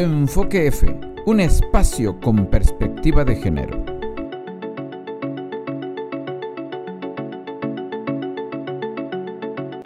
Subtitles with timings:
[0.00, 0.86] Enfoque F,
[1.26, 3.84] un espacio con perspectiva de género.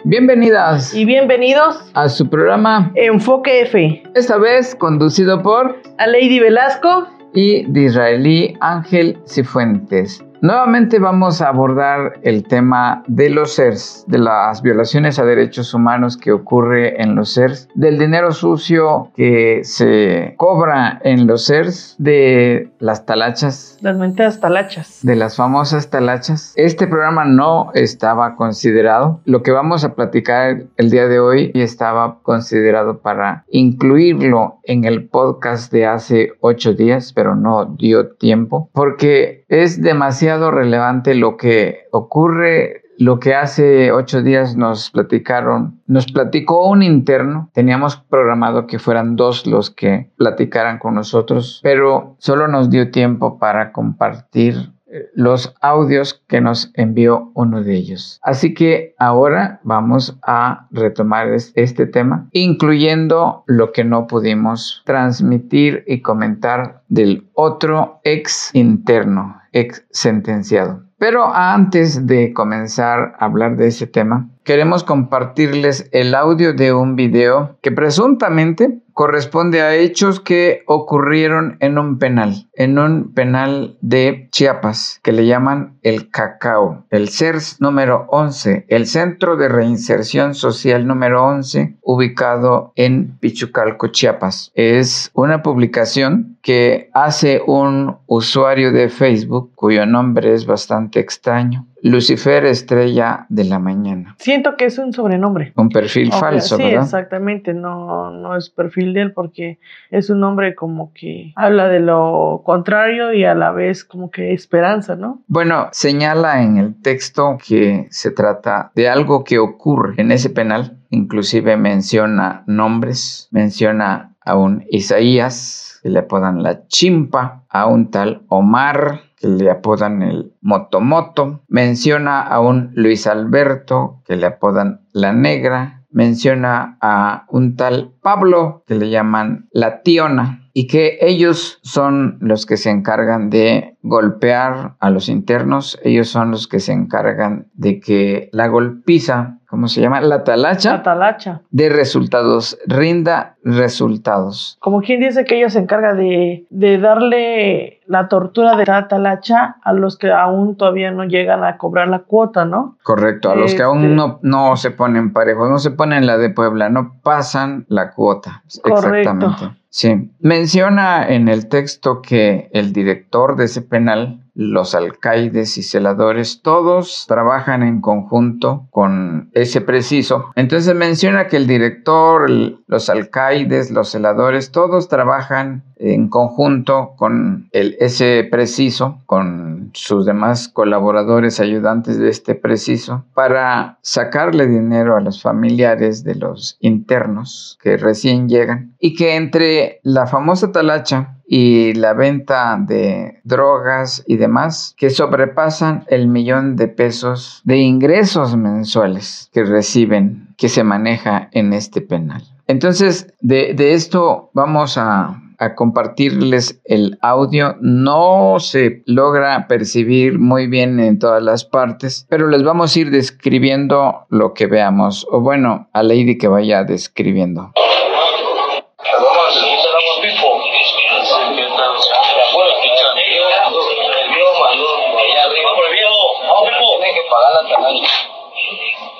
[0.05, 7.09] Bienvenidas y bienvenidos a su programa Enfoque F, esta vez conducido por a Lady Velasco
[7.33, 10.24] y de Israelí Ángel Cifuentes.
[10.41, 16.17] Nuevamente vamos a abordar el tema de los CERS, de las violaciones a derechos humanos
[16.17, 22.69] que ocurre en los CERS, del dinero sucio que se cobra en los CERS, de
[22.79, 23.77] las talachas.
[23.81, 24.99] Las mentiras talachas.
[25.01, 26.53] De las famosas talachas.
[26.55, 29.21] Este programa no estaba considerado.
[29.25, 35.07] Lo que vamos a platicar el día de hoy estaba considerado para incluirlo en el
[35.07, 41.85] podcast de hace ocho días, pero no dio tiempo, porque es demasiado relevante lo que
[41.91, 48.79] ocurre lo que hace ocho días nos platicaron, nos platicó un interno, teníamos programado que
[48.79, 54.71] fueran dos los que platicaran con nosotros, pero solo nos dio tiempo para compartir
[55.13, 58.19] los audios que nos envió uno de ellos.
[58.23, 66.01] Así que ahora vamos a retomar este tema, incluyendo lo que no pudimos transmitir y
[66.01, 70.83] comentar del otro ex interno ex sentenciado.
[70.97, 76.95] Pero antes de comenzar a hablar de ese tema, queremos compartirles el audio de un
[76.95, 84.29] video que presuntamente corresponde a hechos que ocurrieron en un penal, en un penal de
[84.31, 90.87] Chiapas, que le llaman el Cacao, el CERS número 11, el Centro de Reinserción Social
[90.87, 94.51] número 11, ubicado en Pichucalco, Chiapas.
[94.55, 101.67] Es una publicación que hace un usuario de Facebook cuyo nombre es bastante extraño.
[101.85, 104.15] Lucifer Estrella de la Mañana.
[104.17, 105.53] Siento que es un sobrenombre.
[105.55, 106.81] Un perfil falso, sí, ¿verdad?
[106.81, 107.53] exactamente.
[107.53, 109.59] No, no es perfil de él porque
[109.91, 114.33] es un nombre como que habla de lo contrario y a la vez como que
[114.33, 115.21] esperanza, ¿no?
[115.27, 120.79] Bueno, señala en el texto que se trata de algo que ocurre en ese penal.
[120.89, 128.23] Inclusive menciona nombres, menciona a un Isaías, que le apodan la chimpa, a un tal
[128.27, 135.13] Omar, que le apodan el Motomoto, menciona a un Luis Alberto, que le apodan la
[135.13, 142.17] Negra, menciona a un tal Pablo, que le llaman la Tiona, y que ellos son
[142.21, 147.47] los que se encargan de golpear a los internos, ellos son los que se encargan
[147.53, 150.01] de que la golpiza, ¿cómo se llama?
[150.01, 150.77] La talacha.
[150.77, 151.41] La talacha.
[151.49, 154.57] De resultados, rinda resultados.
[154.61, 159.57] Como quien dice que ellos se encargan de, de darle la tortura de la talacha
[159.61, 162.77] a los que aún todavía no llegan a cobrar la cuota, ¿no?
[162.83, 166.17] Correcto, a los que aún Este- no, no se ponen parejos, no se ponen la
[166.17, 168.43] de Puebla, no pasan la cuota.
[168.61, 168.97] Correcto.
[168.97, 169.57] Exactamente.
[169.69, 170.09] Sí.
[170.21, 177.05] Menciona en el texto que el director de ese penal, los alcaides y celadores, todos
[177.09, 180.31] trabajan en conjunto con ese preciso.
[180.35, 182.29] Entonces menciona que el director,
[182.67, 190.47] los alcaides, los celadores, todos trabajan en conjunto con el, ese preciso, con sus demás
[190.47, 197.77] colaboradores, ayudantes de este preciso, para sacarle dinero a los familiares de los internos que
[197.77, 204.75] recién llegan y que entre la famosa talacha y la venta de drogas y demás
[204.77, 211.53] que sobrepasan el millón de pesos de ingresos mensuales que reciben, que se maneja en
[211.53, 212.23] este penal.
[212.47, 217.55] Entonces, de, de esto vamos a, a compartirles el audio.
[217.61, 222.91] No se logra percibir muy bien en todas las partes, pero les vamos a ir
[222.91, 225.07] describiendo lo que veamos.
[225.09, 227.51] O bueno, a Lady que vaya describiendo.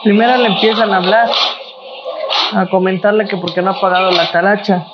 [0.04, 1.30] Primero le empiezan a hablar,
[2.54, 4.86] a comentarle que porque no ha pagado la talacha.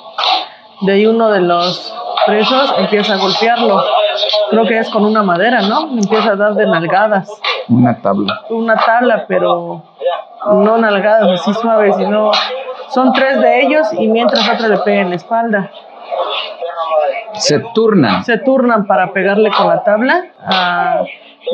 [0.82, 1.94] De ahí uno de los
[2.26, 3.82] presos empieza a golpearlo.
[4.50, 5.90] Creo que es con una madera, ¿no?
[5.90, 7.28] Empieza a dar de nalgadas.
[7.68, 8.42] Una tabla.
[8.50, 9.82] Una tabla, pero
[10.46, 12.30] no nalgadas así suaves, sino
[12.90, 15.70] son tres de ellos y mientras otro le pega en la espalda.
[17.34, 18.24] Se turnan.
[18.24, 21.02] Se turnan para pegarle con la tabla a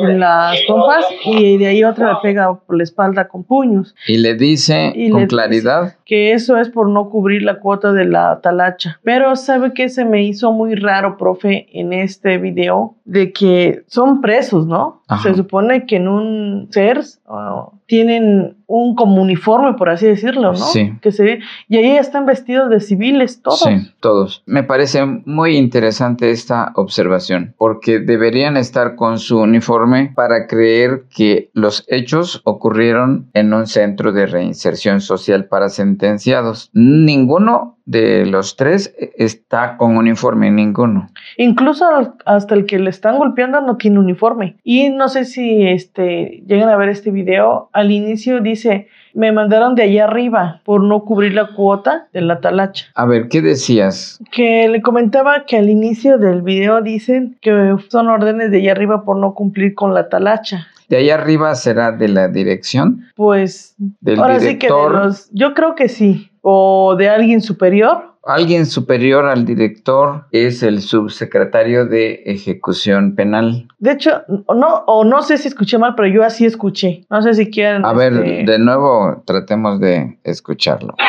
[0.01, 3.95] en las pompas y de ahí otra le pega por la espalda con puños.
[4.07, 5.83] Y le dice Y con le claridad.
[5.83, 8.99] dice que eso es por no cubrir la cuota de la talacha.
[9.03, 14.19] Pero sabe que se me hizo muy raro, profe, en este video, de que son
[14.19, 15.03] presos, ¿no?
[15.07, 15.21] Ajá.
[15.21, 20.57] Se supone que en un CERS oh, tienen un como uniforme, por así decirlo, ¿no?
[20.57, 20.93] Sí.
[21.01, 23.61] Que se y ahí están vestidos de civiles todos.
[23.61, 24.43] Sí, todos.
[24.45, 31.49] Me parece muy interesante esta observación, porque deberían estar con su uniforme para creer que
[31.53, 36.69] los hechos ocurrieron en un centro de reinserción social para sentenciados.
[36.73, 41.09] Ninguno de los tres está con uniforme, ninguno.
[41.37, 41.85] Incluso
[42.25, 44.57] hasta el que le están golpeando no tiene uniforme.
[44.63, 47.69] Y no sé si este llegan a ver este video.
[47.73, 52.39] Al inicio dice, me mandaron de allá arriba por no cubrir la cuota de la
[52.39, 52.85] talacha.
[52.95, 54.19] A ver, ¿qué decías?
[54.31, 59.03] Que le comentaba que al inicio del video dicen que son órdenes de allá arriba
[59.03, 60.67] por no cumplir con la talacha.
[60.89, 63.05] ¿De ahí arriba será de la dirección?
[63.15, 66.31] Pues ¿Del ahora sí que de los, yo creo que sí.
[66.41, 68.15] O de alguien superior.
[68.25, 73.67] Alguien superior al director es el subsecretario de Ejecución Penal.
[73.77, 77.05] De hecho, no, o no sé si escuché mal, pero yo así escuché.
[77.09, 77.85] No sé si quieren.
[77.85, 80.95] A ver, este, de nuevo tratemos de escucharlo.
[80.97, 81.05] Yo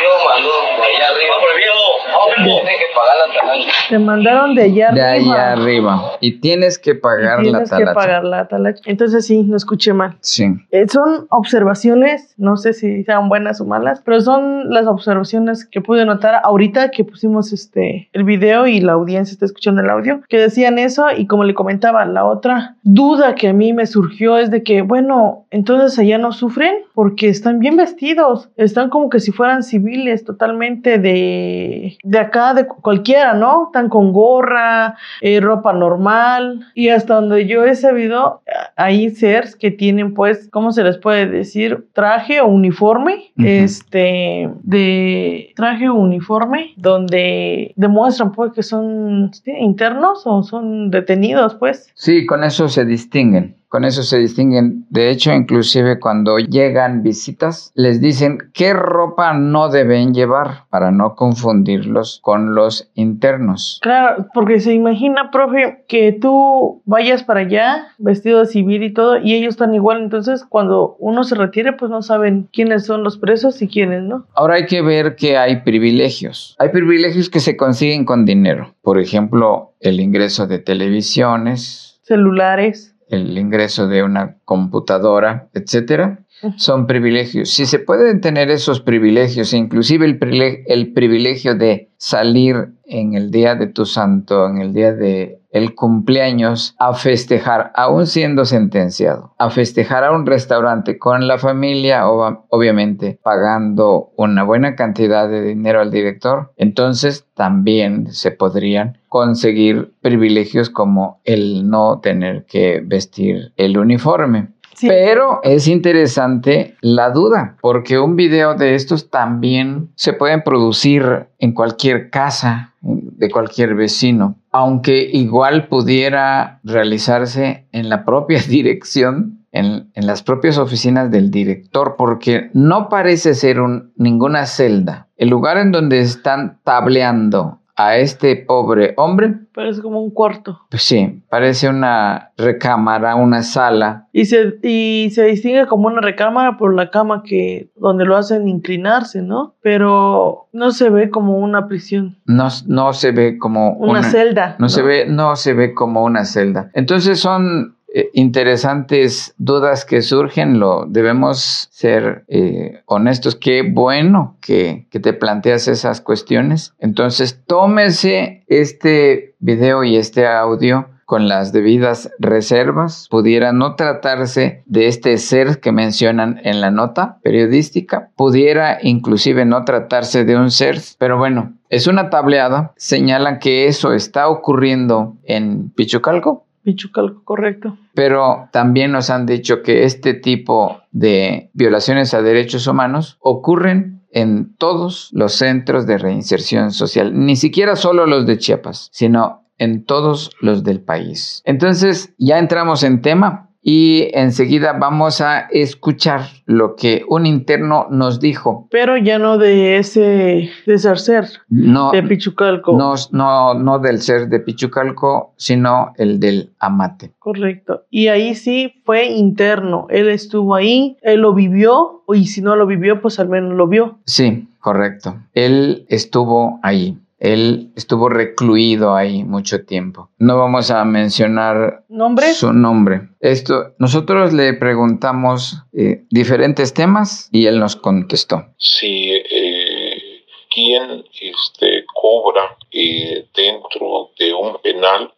[3.89, 5.35] Te mandaron de allá De arriba.
[5.35, 6.03] allá arriba.
[6.21, 7.95] Y tienes que pagar y la tienes que talacha.
[7.95, 8.83] pagar la talacha.
[8.87, 10.17] Entonces sí, no escuché mal.
[10.21, 10.45] Sí.
[10.71, 15.81] Eh, son observaciones, no sé si sean buenas o malas, pero son las observaciones que
[15.81, 20.21] pude notar ahorita que pusimos este el video y la audiencia está escuchando el audio,
[20.29, 24.37] que decían eso y como le comentaba, la otra duda que a mí me surgió
[24.39, 29.21] es de que, bueno, entonces allá no sufren porque están bien vestidos, están como que
[29.21, 33.40] si fueran civiles totalmente de, de acá, de cualquiera, ¿no?
[33.67, 38.43] Están con gorra, eh, ropa normal y hasta donde yo he sabido
[38.77, 45.53] hay seres que tienen pues cómo se les puede decir traje o uniforme este de
[45.57, 49.53] traje o uniforme donde demuestran pues que son ¿sí?
[49.59, 53.60] internos o son detenidos pues Sí, con eso se distinguen.
[53.71, 54.85] Con eso se distinguen.
[54.91, 61.15] De hecho, inclusive cuando llegan visitas, les dicen qué ropa no deben llevar para no
[61.15, 63.79] confundirlos con los internos.
[63.81, 69.19] Claro, porque se imagina, profe, que tú vayas para allá vestido de civil y todo,
[69.19, 73.19] y ellos están igual, entonces cuando uno se retire, pues no saben quiénes son los
[73.19, 74.27] presos y quiénes no.
[74.35, 76.57] Ahora hay que ver que hay privilegios.
[76.59, 78.75] Hay privilegios que se consiguen con dinero.
[78.83, 82.90] Por ejemplo, el ingreso de televisiones, Celulares.
[83.11, 86.21] El ingreso de una computadora, etcétera.
[86.57, 87.51] Son privilegios.
[87.51, 93.57] Si se pueden tener esos privilegios, inclusive el, el privilegio de salir en el día
[93.57, 99.51] de tu santo, en el día de el cumpleaños, a festejar, aún siendo sentenciado, a
[99.51, 105.81] festejar a un restaurante con la familia, o obviamente pagando una buena cantidad de dinero
[105.81, 113.77] al director, entonces también se podrían conseguir privilegios como el no tener que vestir el
[113.77, 114.49] uniforme.
[114.75, 114.89] Sí.
[114.89, 121.53] Pero es interesante la duda, porque un video de estos también se pueden producir en
[121.53, 122.75] cualquier casa
[123.21, 130.59] de cualquier vecino, aunque igual pudiera realizarse en la propia dirección, en, en las propias
[130.59, 135.09] oficinas del director, porque no parece ser un- ninguna celda.
[135.17, 139.35] El lugar en donde están tableando a este pobre hombre,
[139.69, 140.61] es como un cuarto.
[140.71, 146.57] pues sí, parece una recámara, una sala, Y se, y se distingue como una recámara
[146.57, 149.55] por la cama que donde lo hacen inclinarse, ¿no?
[149.63, 154.57] Pero no se ve como una prisión, no, no se ve como una, celda.
[154.59, 160.03] no, se ve no se ve como una celda entonces son eh, interesantes dudas que
[160.03, 163.37] surgen lo debemos ser eh, honestos.
[163.37, 166.75] Qué bueno que, que te planteas esas cuestiones.
[166.79, 174.87] Entonces tómese este video y este audio con las debidas reservas, pudiera no tratarse de
[174.87, 180.79] este ser que mencionan en la nota periodística, pudiera inclusive no tratarse de un ser,
[180.99, 187.79] pero bueno, es una tableada, señalan que eso está ocurriendo en Pichucalco, Pichucalco, correcto.
[187.95, 194.55] pero también nos han dicho que este tipo de violaciones a derechos humanos ocurren en
[194.57, 200.31] todos los centros de reinserción social, ni siquiera solo los de Chiapas, sino en todos
[200.41, 201.43] los del país.
[201.45, 203.50] Entonces, ya entramos en tema.
[203.63, 208.67] Y enseguida vamos a escuchar lo que un interno nos dijo.
[208.71, 212.77] Pero ya no de ese de ser ser No, de Pichucalco.
[212.77, 217.13] no, no, no del ser de Pichucalco, sino el del amate.
[217.19, 217.85] Correcto.
[217.91, 219.87] Y ahí sí fue interno.
[219.91, 223.67] Él estuvo ahí, él lo vivió, y si no lo vivió, pues al menos lo
[223.69, 223.99] vio.
[224.07, 225.17] Sí, correcto.
[225.35, 226.99] Él estuvo ahí.
[227.21, 230.09] Él estuvo recluido ahí mucho tiempo.
[230.19, 232.33] No vamos a mencionar ¿Nombre?
[232.33, 233.11] su nombre.
[233.21, 238.47] Esto, nosotros le preguntamos eh, diferentes temas y él nos contestó.
[238.57, 245.13] si eh, quién este, cobra eh, dentro de un penal,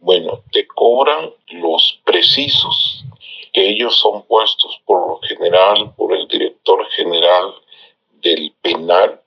[0.00, 3.04] bueno, te cobran los precisos,
[3.52, 7.54] que ellos son puestos por lo general por el director general
[8.22, 9.20] del penal,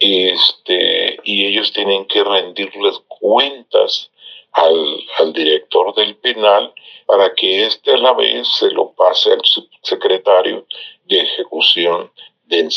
[0.00, 4.10] este, y ellos tienen que rendirles cuentas
[4.52, 6.72] al, al director del penal
[7.06, 10.66] para que éste a la vez se lo pase al subsecretario
[11.04, 12.10] de ejecución
[12.46, 12.68] de,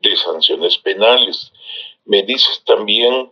[0.00, 1.52] de sanciones penales.
[2.06, 3.30] Me dices también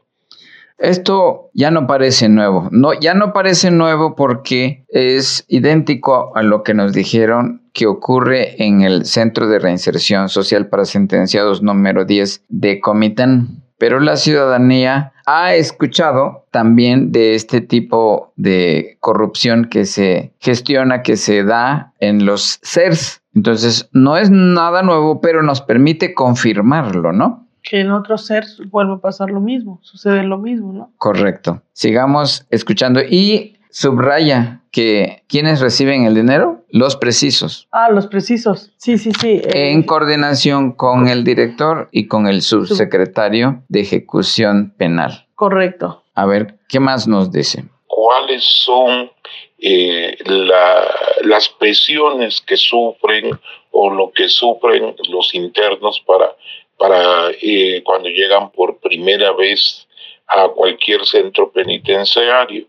[0.78, 2.68] Esto ya no parece nuevo.
[2.70, 8.62] No, ya no parece nuevo porque es idéntico a lo que nos dijeron que ocurre
[8.64, 13.64] en el Centro de Reinserción Social para Sentenciados número 10 de Comitán.
[13.76, 21.16] Pero la ciudadanía ha escuchado también de este tipo de corrupción que se gestiona, que
[21.16, 23.23] se da en los CERS.
[23.35, 27.47] Entonces, no es nada nuevo, pero nos permite confirmarlo, ¿no?
[27.62, 30.90] Que en otro ser vuelve a pasar lo mismo, sucede lo mismo, ¿no?
[30.98, 31.62] Correcto.
[31.72, 38.70] Sigamos escuchando y subraya que quienes reciben el dinero, los precisos, Ah, los precisos.
[38.76, 39.40] Sí, sí, sí.
[39.44, 45.26] eh, en coordinación con el director y con el subsecretario de ejecución penal.
[45.34, 46.02] correcto.
[46.14, 47.64] A ver, ¿qué más nos dice?
[47.86, 49.10] cuáles son
[49.58, 50.84] eh, la-
[51.24, 53.30] las presiones que sufren
[53.72, 56.30] o lo que sufren los internos para,
[56.78, 59.87] para eh, cuando llegan por primera vez
[60.26, 62.66] a cualquier centro penitenciario.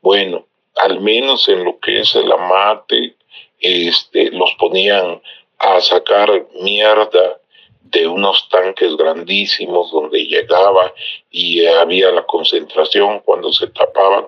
[0.00, 0.46] Bueno,
[0.76, 3.16] al menos en lo que es el amate,
[3.60, 5.20] este, los ponían
[5.58, 7.40] a sacar mierda
[7.82, 10.92] de unos tanques grandísimos donde llegaba
[11.30, 14.26] y había la concentración cuando se tapaban,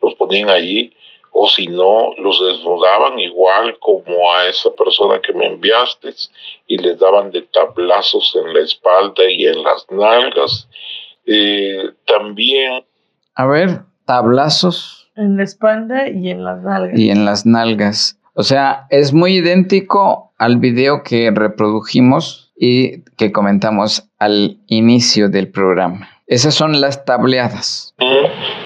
[0.00, 0.92] los ponían allí,
[1.40, 6.12] o si no, los desnudaban igual como a esa persona que me enviaste
[6.66, 10.68] y les daban de tablazos en la espalda y en las nalgas.
[11.26, 12.82] Eh, también
[13.36, 16.98] A ver, tablazos En la espalda y en las nalgas.
[16.98, 18.18] y en las nalgas.
[18.34, 25.52] O sea, es muy idéntico al video que reprodujimos y que comentamos al inicio del
[25.52, 26.08] programa.
[26.26, 27.94] Esas son las tableadas.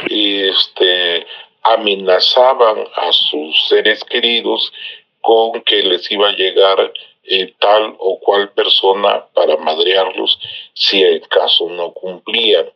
[0.09, 1.22] este,
[1.63, 4.73] amenazaban a sus seres queridos
[5.21, 6.79] con que les iba a llegar
[7.25, 10.39] eh, tal o cual persona para madrearlos
[10.75, 12.67] si en caso no cumplían.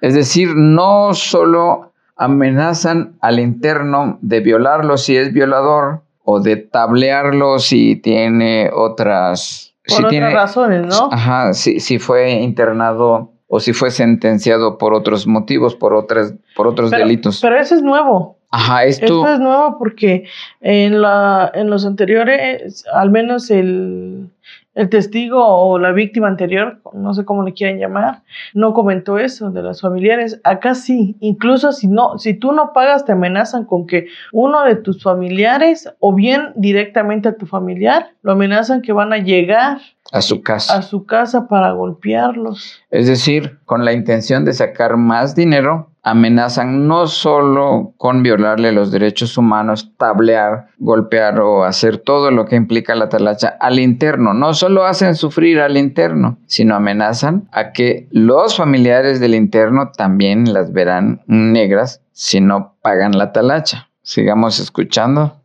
[0.00, 7.58] Es decir, no solo amenazan al interno de violarlo si es violador o de tablearlo
[7.58, 9.74] si tiene otras...
[9.86, 11.08] Por si otras tiene, razones, ¿no?
[11.10, 16.66] Ajá, si, si fue internado o si fue sentenciado por otros motivos, por otras, por
[16.66, 17.40] otros Pero- delitos.
[17.40, 18.36] Pero eso es nuevo.
[18.50, 20.24] Ajá, esto, Esto es nuevo porque
[20.60, 24.28] en, la, en los anteriores, al menos el,
[24.74, 28.22] el testigo o la víctima anterior, no sé cómo le quieran llamar,
[28.54, 30.40] no comentó eso de los familiares.
[30.42, 34.74] Acá sí, incluso si no, si tú no pagas, te amenazan con que uno de
[34.76, 39.78] tus familiares o bien directamente a tu familiar, lo amenazan que van a llegar
[40.14, 40.76] a su casa.
[40.76, 42.80] a su casa para golpearlos.
[42.90, 48.92] Es decir, con la intención de sacar más dinero, amenazan no solo con violarle los
[48.92, 54.34] derechos humanos, tablear, golpear o hacer todo lo que implica la talacha al interno.
[54.34, 60.52] No solo hacen sufrir al interno, sino amenazan a que los familiares del interno también
[60.52, 63.88] las verán negras si no pagan la talacha.
[64.02, 65.40] Sigamos escuchando.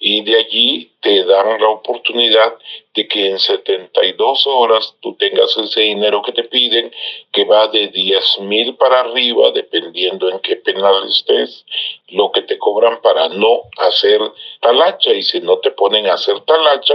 [0.00, 2.52] y de allí te dan la oportunidad
[2.94, 6.92] de que en 72 horas tú tengas ese dinero que te piden,
[7.32, 11.64] que va de 10 mil para arriba, dependiendo en qué penal estés,
[12.08, 14.20] lo que te cobran para no hacer
[14.60, 15.12] talacha.
[15.12, 16.94] Y si no te ponen a hacer talacha,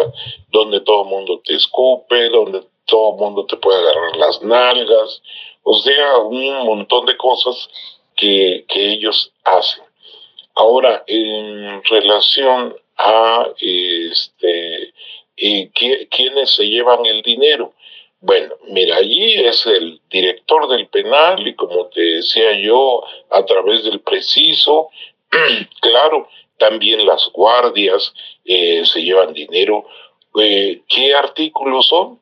[0.50, 5.22] donde todo el mundo te escupe, donde todo el mundo te puede agarrar las nalgas,
[5.64, 7.70] o sea, un montón de cosas
[8.16, 9.84] que, que ellos hacen.
[10.56, 14.94] Ahora, en relación a este,
[15.38, 17.74] ¿qui- quiénes se llevan el dinero.
[18.22, 23.84] Bueno, mira, allí es el director del penal y como te decía yo, a través
[23.84, 24.90] del preciso,
[25.82, 26.28] claro,
[26.58, 28.14] también las guardias
[28.46, 29.86] eh, se llevan dinero.
[30.40, 32.20] Eh, ¿Qué artículos son?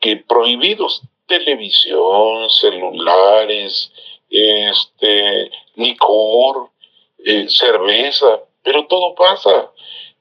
[0.00, 3.92] Que prohibidos, televisión, celulares,
[4.30, 6.70] este, licor,
[7.24, 9.70] eh, cerveza, pero todo pasa.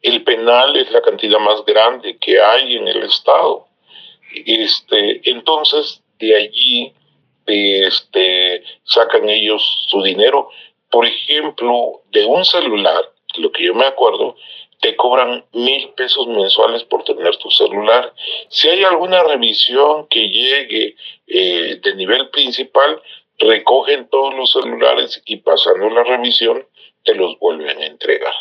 [0.01, 3.67] El penal es la cantidad más grande que hay en el Estado.
[4.45, 6.93] Este, entonces, de allí
[7.45, 10.49] este, sacan ellos su dinero.
[10.89, 14.35] Por ejemplo, de un celular, lo que yo me acuerdo,
[14.81, 18.13] te cobran mil pesos mensuales por tener tu celular.
[18.49, 20.95] Si hay alguna revisión que llegue
[21.27, 23.01] eh, de nivel principal,
[23.37, 26.65] recogen todos los celulares y pasando la revisión
[27.03, 28.33] te los vuelven a entregar.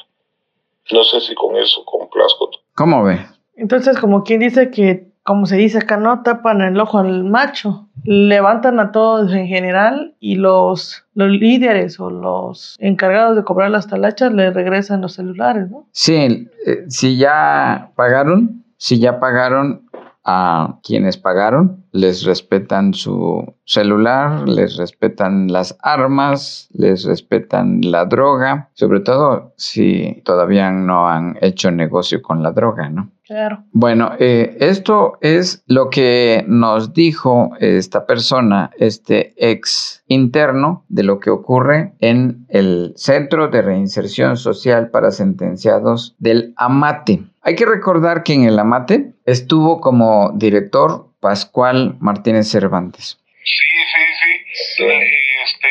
[0.93, 2.51] No sé si con eso complazco.
[2.75, 3.19] ¿Cómo ve?
[3.57, 7.89] Entonces, como quien dice que, como se dice acá, no tapan el ojo al macho,
[8.05, 13.87] levantan a todos en general y los, los líderes o los encargados de cobrar las
[13.87, 15.87] talachas le regresan los celulares, ¿no?
[15.93, 19.90] Sí, eh, si ya pagaron, si ya pagaron,
[20.25, 28.71] a quienes pagaron, les respetan su celular, les respetan las armas, les respetan la droga,
[28.75, 33.11] sobre todo si todavía no han hecho negocio con la droga, ¿no?
[33.31, 33.63] Claro.
[33.71, 41.21] Bueno, eh, esto es lo que nos dijo esta persona, este ex interno, de lo
[41.21, 47.21] que ocurre en el Centro de Reinserción Social para Sentenciados del AMATE.
[47.43, 53.21] Hay que recordar que en el AMATE estuvo como director Pascual Martínez Cervantes.
[53.45, 53.53] Sí,
[53.93, 54.85] sí, sí.
[54.87, 55.69] Este,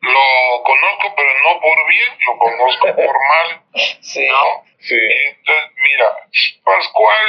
[0.00, 3.62] lo conozco, pero no por bien, lo conozco por mal.
[4.00, 4.26] Sí.
[4.28, 4.71] ¿no?
[4.82, 4.94] Sí.
[4.94, 6.06] Entonces, mira,
[6.64, 7.26] Pascual.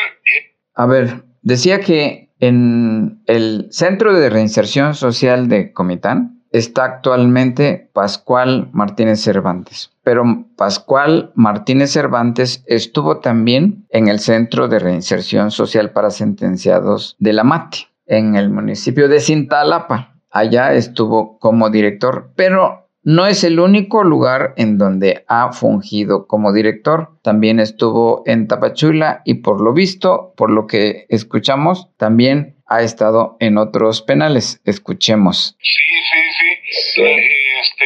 [0.75, 8.69] A ver, decía que en el Centro de Reinserción Social de Comitán está actualmente Pascual
[8.73, 9.91] Martínez Cervantes.
[10.03, 10.23] Pero
[10.55, 17.43] Pascual Martínez Cervantes estuvo también en el Centro de Reinserción Social para Sentenciados de la
[17.43, 20.15] MATI, en el municipio de Cintalapa.
[20.29, 26.53] Allá estuvo como director, pero no es el único lugar en donde ha fungido como
[26.53, 27.09] director.
[27.21, 33.35] También estuvo en Tapachula y por lo visto, por lo que escuchamos, también ha estado
[33.39, 34.61] en otros penales.
[34.65, 35.57] Escuchemos.
[35.59, 37.03] Sí, sí, sí.
[37.03, 37.85] Este,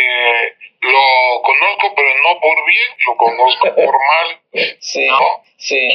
[0.82, 4.78] lo conozco, pero no por bien, lo conozco por mal.
[4.80, 5.44] Sí, ¿no?
[5.58, 5.90] sí.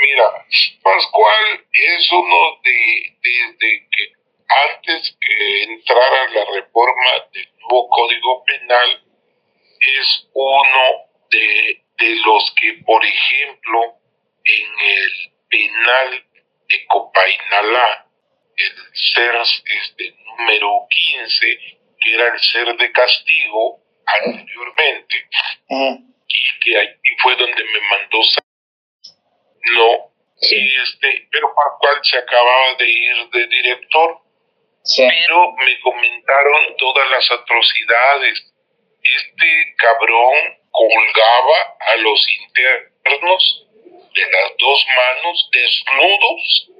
[0.00, 0.46] Mira,
[0.82, 4.16] Pascual es uno de, desde que
[4.48, 9.02] antes que entrara la reforma del nuevo Código Penal,
[9.80, 13.94] es uno de, de los que, por ejemplo,
[14.44, 16.24] en el penal
[16.68, 18.06] de Copainalá,
[18.56, 21.58] el ser este, número 15,
[22.00, 25.28] que era el ser de castigo anteriormente,
[25.68, 26.88] y que ahí
[27.22, 28.20] fue donde me mandó
[29.74, 34.25] no este pero Pascual se acababa de ir de director
[34.96, 38.52] pero me comentaron todas las atrocidades
[39.02, 43.66] este cabrón colgaba a los internos
[44.14, 46.70] de las dos manos desnudos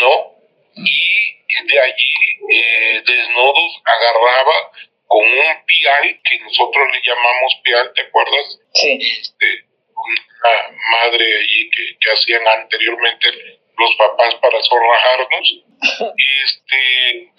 [0.00, 0.36] no
[0.76, 2.14] y de allí
[2.50, 4.72] eh, desnudos agarraba
[5.06, 8.58] con un pial que nosotros le llamamos pial, ¿te acuerdas?
[8.74, 8.98] Sí.
[9.38, 9.64] de
[9.94, 15.64] una madre allí que, que hacían anteriormente los papás para zorrajarnos.
[16.44, 17.32] Este,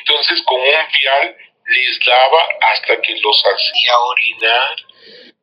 [0.00, 2.42] entonces con un pial les daba
[2.72, 5.34] hasta que los hacía orinar.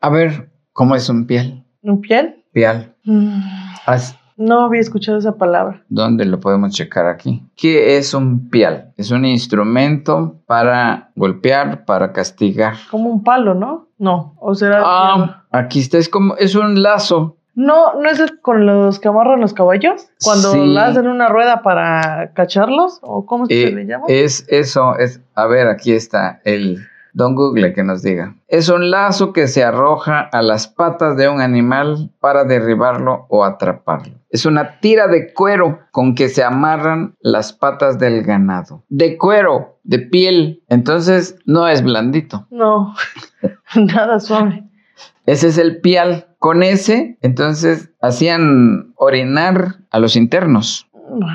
[0.00, 1.64] A ver, ¿cómo es un piel?
[1.82, 2.44] ¿Un piel?
[2.52, 2.94] Pial.
[3.04, 3.40] Mm,
[3.86, 5.84] Haz- No había escuchado esa palabra.
[5.88, 7.42] ¿Dónde lo podemos checar aquí?
[7.56, 8.92] ¿Qué es un pial?
[8.96, 12.74] Es un instrumento para golpear, para castigar.
[12.90, 13.88] Como un palo, ¿no?
[13.98, 14.34] No.
[14.40, 14.82] ¿O será.?
[14.84, 17.36] Ah, aquí está, es como, es un lazo.
[17.54, 20.08] No, ¿no es con los que amarran los caballos?
[20.24, 20.76] Cuando Sí.
[20.76, 24.04] hacen una rueda para cacharlos, ¿o cómo Eh, se le llama?
[24.08, 26.78] es eso, es, a ver, aquí está el
[27.12, 28.34] Don Google que nos diga.
[28.48, 33.44] Es un lazo que se arroja a las patas de un animal para derribarlo o
[33.44, 34.14] atraparlo.
[34.30, 38.82] Es una tira de cuero con que se amarran las patas del ganado.
[38.88, 40.64] De cuero, de piel.
[40.68, 42.48] Entonces no es blandito.
[42.50, 42.96] No,
[43.76, 44.64] nada suave.
[45.26, 46.26] Ese es el pial.
[46.38, 50.86] Con ese, entonces hacían orinar a los internos.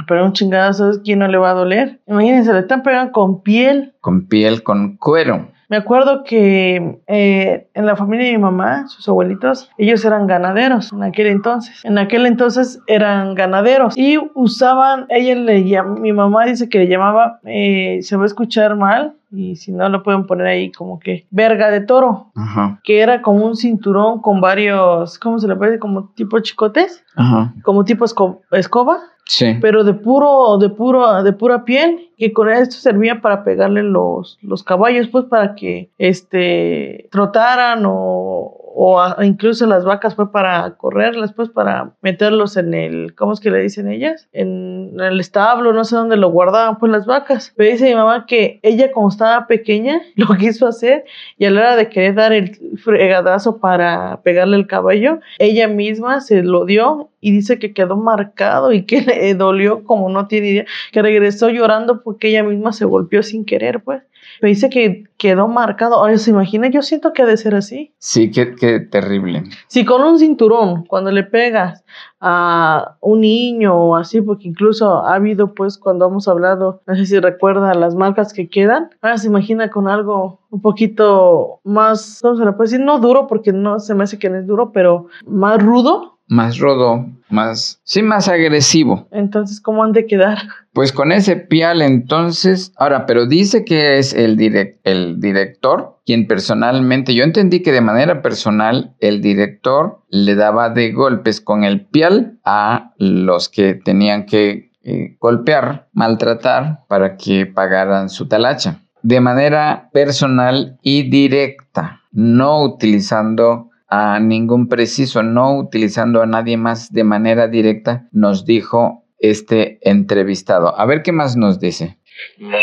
[0.08, 2.00] Pero un chingado, ¿sabes quién no le va a doler?
[2.08, 3.96] Imagínense, le están pegando con piel.
[4.02, 5.52] Con piel, con cuero.
[5.70, 10.92] Me acuerdo que eh, en la familia de mi mamá, sus abuelitos, ellos eran ganaderos
[10.92, 11.86] en aquel entonces.
[11.86, 16.88] En aquel entonces eran ganaderos y usaban, ella le llam- mi mamá dice que le
[16.88, 21.00] llamaba, eh, se va a escuchar mal, y si no lo pueden poner ahí como
[21.00, 22.80] que verga de toro, Ajá.
[22.84, 25.78] que era como un cinturón con varios, ¿cómo se le decir?
[25.78, 27.54] Como tipo chicotes, Ajá.
[27.62, 28.98] como tipo esco- escoba,
[29.30, 29.60] Sí.
[29.62, 34.40] pero de puro, de puro, de pura piel, que con esto servía para pegarle los,
[34.42, 41.34] los caballos, pues para que este trotaran o, o incluso las vacas fue para correrlas,
[41.34, 44.28] pues para meterlos en el, ¿cómo es que le dicen ellas?
[44.32, 47.54] En el establo, no sé dónde lo guardaban, pues las vacas.
[47.56, 51.06] Pero dice mi mamá que ella como estaba pequeña lo quiso hacer
[51.38, 56.22] y a la hora de querer dar el fregadazo para pegarle el caballo, ella misma
[56.22, 60.50] se lo dio y dice que quedó marcado y que le dolió como no tiene
[60.50, 64.04] idea, que regresó llorando porque ella misma se golpeó sin querer, pues.
[64.40, 65.96] Pero dice que quedó marcado.
[65.96, 67.94] Ahora se imagina, yo siento que ha de ser así.
[67.98, 69.44] Sí, qué, qué terrible.
[69.68, 71.84] Si con un cinturón, cuando le pegas
[72.22, 77.06] a un niño o así, porque incluso ha habido, pues, cuando hemos hablado, no sé
[77.06, 82.36] si recuerda las marcas que quedan, ahora se imagina con algo un poquito más, ¿cómo
[82.36, 82.86] se le puede decir?
[82.86, 86.19] No duro, porque no se me hace que no es duro, pero más rudo.
[86.30, 87.82] Más rodo, más...
[87.84, 89.08] Sí, más agresivo.
[89.12, 90.38] Entonces, ¿cómo han de quedar?
[90.72, 94.40] Pues con ese pial entonces, ahora, pero dice que es el,
[94.84, 100.92] el director quien personalmente, yo entendí que de manera personal el director le daba de
[100.92, 108.10] golpes con el pial a los que tenían que eh, golpear, maltratar para que pagaran
[108.10, 108.80] su talacha.
[109.04, 116.94] De manera personal y directa, no utilizando a ningún preciso, no utilizando a nadie más
[116.94, 120.80] de manera directa, nos dijo este entrevistado.
[120.80, 121.98] A ver qué más nos dice.
[122.38, 122.60] No,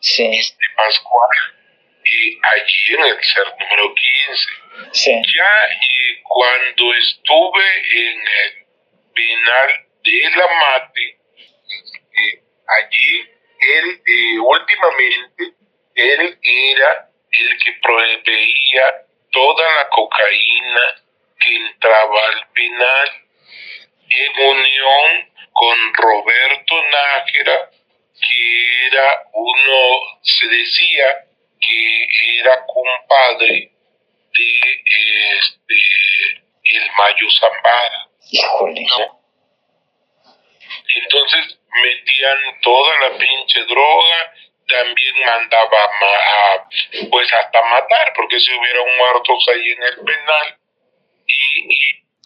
[0.00, 1.30] Sí, de Pascual.
[2.04, 4.44] Y allí en el ser número 15.
[4.92, 5.10] sí.
[5.12, 8.66] Ya eh, cuando estuve en el
[9.14, 9.68] penal
[10.02, 11.18] de la mate,
[11.68, 12.42] eh,
[12.80, 13.28] allí
[13.60, 15.54] él eh, últimamente
[15.94, 21.02] él era el que proveía toda la cocaína
[21.38, 23.08] que entraba al penal
[24.08, 27.70] en unión con Roberto Nájera
[28.20, 31.24] que era uno se decía
[31.60, 33.72] que era compadre
[34.36, 34.82] de
[35.38, 38.86] este el Mayo Zambada Híjole.
[38.86, 39.20] ¿no?
[41.02, 44.34] Entonces metían toda la pinche droga,
[44.70, 50.58] también mandaba ma- a, pues hasta matar, porque si hubieran muertos ahí en el penal.
[51.26, 51.78] Y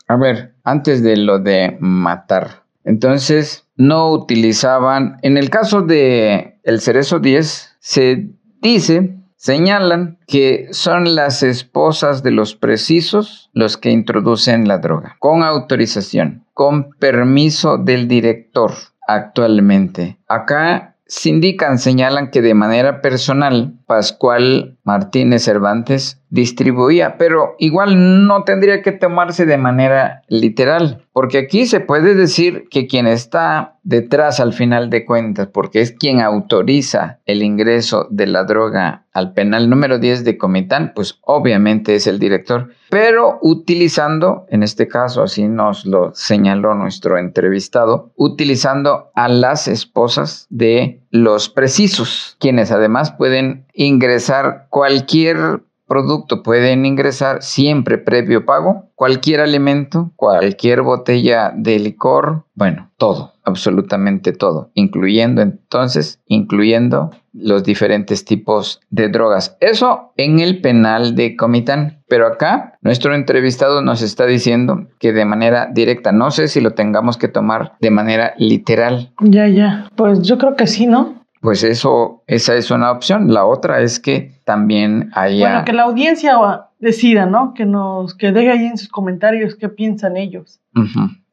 [0.09, 2.63] A ver, antes de lo de matar.
[2.85, 8.27] Entonces, no utilizaban, en el caso de el Cerezo 10, se
[8.61, 15.43] dice, señalan que son las esposas de los precisos los que introducen la droga, con
[15.43, 18.73] autorización, con permiso del director
[19.07, 20.19] actualmente.
[20.29, 28.43] Acá se indican, señalan que de manera personal, Pascual Martínez Cervantes distribuía, pero igual no
[28.43, 34.41] tendría que tomarse de manera literal, porque aquí se puede decir que quien está detrás
[34.41, 39.71] al final de cuentas, porque es quien autoriza el ingreso de la droga al penal
[39.71, 45.47] número 10 de Comitán, pues obviamente es el director, pero utilizando, en este caso así
[45.47, 53.67] nos lo señaló nuestro entrevistado, utilizando a las esposas de los precisos, quienes además pueden
[53.73, 55.63] ingresar cualquier
[55.95, 64.33] producto pueden ingresar siempre previo pago, cualquier alimento, cualquier botella de licor, bueno, todo, absolutamente
[64.33, 69.57] todo, incluyendo entonces, incluyendo los diferentes tipos de drogas.
[69.61, 72.03] Eso en el penal de Comitán.
[72.09, 76.73] Pero acá nuestro entrevistado nos está diciendo que de manera directa, no sé si lo
[76.73, 79.89] tengamos que tomar de manera literal, Ya, ya.
[79.95, 81.24] Pues yo creo que sí, ¿no?
[81.45, 83.35] Pues eso, esa es una opción.
[83.35, 85.47] La otra es que también haya...
[85.47, 86.39] Bueno, que la audiencia
[86.79, 87.53] decida, ¿no?
[87.53, 90.59] Que nos, que deje ahí en sus comentarios qué piensan ellos.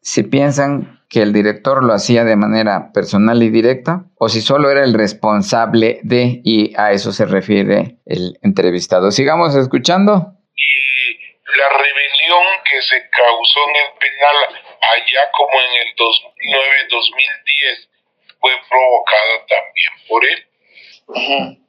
[0.01, 4.69] Si piensan que el director lo hacía de manera personal y directa, o si solo
[4.69, 9.11] era el responsable de, y a eso se refiere el entrevistado.
[9.11, 10.33] Sigamos escuchando.
[10.57, 14.59] y la rebelión que se causó en el penal
[14.91, 17.91] allá como en el 2009-2010
[18.41, 21.59] fue provocada también por él.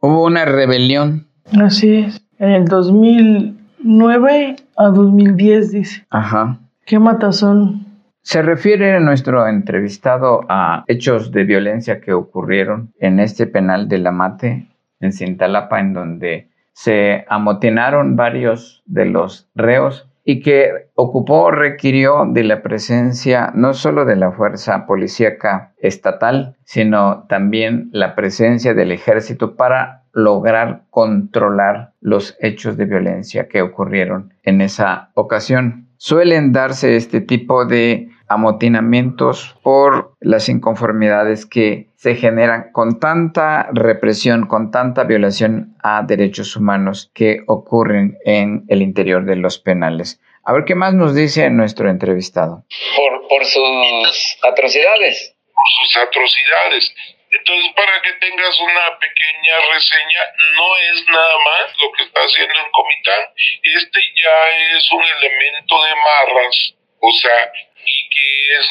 [0.00, 1.28] Hubo una rebelión.
[1.62, 2.20] Así es.
[2.38, 6.06] En el 2009 a 2010, dice.
[6.10, 6.58] Ajá.
[6.84, 7.86] ¿Qué matazón?
[8.22, 14.10] Se refiere nuestro entrevistado a hechos de violencia que ocurrieron en este penal de la
[14.10, 14.66] Mate,
[15.00, 22.42] en Cintalapa, en donde se amotinaron varios de los reos y que ocupó, requirió de
[22.42, 29.54] la presencia no solo de la fuerza policíaca estatal, sino también la presencia del ejército
[29.54, 35.86] para lograr controlar los hechos de violencia que ocurrieron en esa ocasión.
[35.96, 44.46] Suelen darse este tipo de amotinamientos por las inconformidades que se generan con tanta represión,
[44.46, 50.20] con tanta violación a derechos humanos que ocurren en el interior de los penales.
[50.44, 52.64] A ver qué más nos dice nuestro entrevistado.
[52.96, 55.34] Por, por sus atrocidades.
[55.52, 56.94] Por sus atrocidades.
[57.32, 60.22] Entonces, para que tengas una pequeña reseña,
[60.56, 63.22] no es nada más lo que está haciendo en Comitán.
[63.62, 67.52] Este ya es un elemento de marras, o sea,
[67.86, 68.66] y que es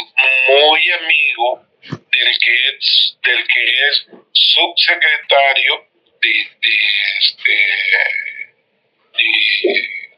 [0.49, 5.88] muy amigo del que es, del que es subsecretario
[6.21, 6.75] de, de
[7.19, 7.56] este
[9.17, 9.28] de,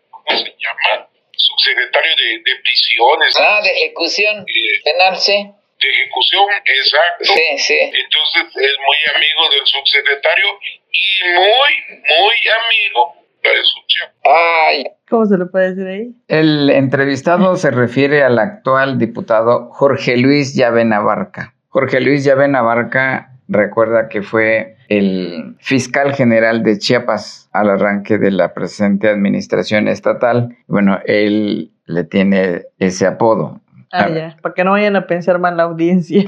[0.10, 1.10] ¿cómo se llama?
[1.36, 3.38] subsecretario de, de prisiones.
[3.40, 5.34] Ah, de ejecución Eh, penal, sí.
[5.80, 7.26] de ejecución, exacto.
[7.26, 7.78] Sí, sí.
[7.80, 10.60] Entonces es muy amigo del subsecretario
[10.92, 13.16] y muy, muy amigo
[13.50, 14.30] de.
[14.30, 16.16] Ay, ¿Cómo se le puede decir ahí?
[16.28, 21.54] El entrevistado se refiere al actual diputado Jorge Luis Llave Navarca.
[21.70, 28.32] Jorge Luis Llave Navarca recuerda que fue el fiscal general de Chiapas al arranque de
[28.32, 30.58] la presente administración estatal.
[30.68, 33.62] Bueno, él le tiene ese apodo.
[33.92, 34.38] Ah, ya.
[34.42, 36.26] Para que no vayan a pensar mal la audiencia.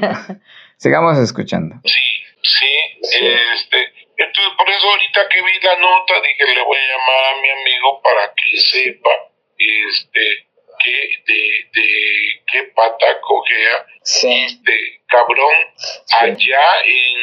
[0.78, 1.76] Sigamos escuchando.
[1.84, 2.00] Sí,
[2.42, 2.66] sí,
[3.54, 3.78] este,
[4.24, 7.50] entonces por eso ahorita que vi la nota dije le voy a llamar a mi
[7.50, 9.10] amigo para que sepa,
[9.58, 10.48] este,
[10.84, 14.46] que de, de qué pata cojea sí.
[14.46, 15.56] este cabrón
[16.20, 17.18] allá en,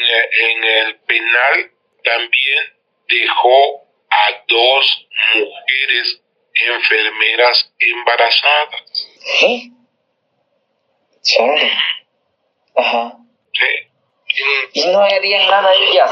[0.51, 1.71] en el penal
[2.03, 2.77] también
[3.09, 6.23] dejó a dos mujeres
[6.55, 9.09] enfermeras embarazadas.
[9.43, 9.71] ¿Eh?
[11.23, 11.73] Chale.
[12.77, 13.17] Ajá.
[13.53, 14.73] ¿sí?
[14.73, 16.11] Y no harían nada ellas.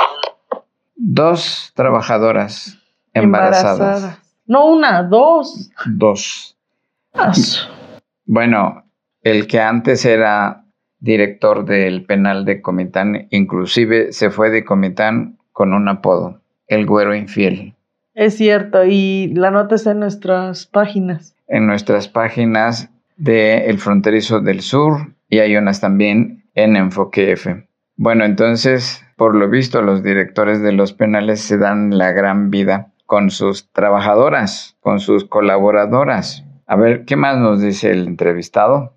[0.96, 2.78] Dos trabajadoras
[3.12, 4.18] embarazadas.
[4.46, 5.70] No una, dos.
[5.86, 6.56] Dos.
[7.32, 7.66] Su-
[8.26, 8.84] Bueno,
[9.22, 10.64] el que antes era
[11.00, 17.14] director del penal de Comitán, inclusive se fue de Comitán con un apodo, el güero
[17.14, 17.74] infiel.
[18.14, 21.34] Es cierto, y la nota está en nuestras páginas.
[21.48, 27.66] En nuestras páginas de El Fronterizo del Sur y hay unas también en Enfoque F.
[27.96, 32.88] Bueno, entonces, por lo visto, los directores de los penales se dan la gran vida
[33.06, 36.42] con sus trabajadoras, con sus colaboradoras.
[36.66, 38.94] A ver, ¿qué más nos dice el entrevistado?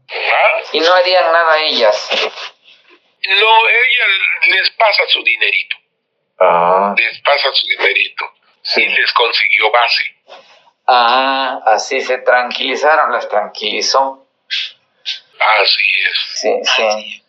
[0.71, 2.09] Y no harían nada ellas.
[2.13, 5.77] No, ella les pasa su dinerito.
[6.39, 6.93] Ah.
[6.95, 8.25] les pasa su dinerito
[8.75, 10.03] y les consiguió base.
[10.85, 14.27] Ah, así se tranquilizaron, las tranquilizó.
[14.47, 16.39] Así es.
[16.39, 17.23] Sí, sí.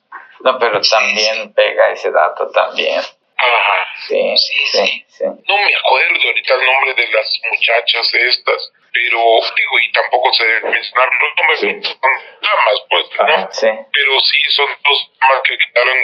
[0.45, 2.99] No, pero también pega ese dato también.
[3.01, 3.79] Ajá.
[4.07, 5.25] Sí, sí, sí.
[5.25, 9.19] No me acuerdo ahorita el nombre de las muchachas estas, pero
[9.57, 12.11] digo, y tampoco se debe mencionar los nombres, son
[12.43, 13.25] damas, pues, ¿no?
[13.35, 13.67] Ajá, sí.
[13.93, 15.97] Pero sí son dos damas que quedaron